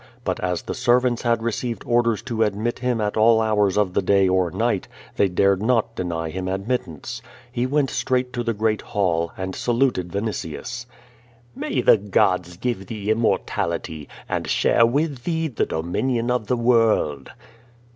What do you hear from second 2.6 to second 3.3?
liim at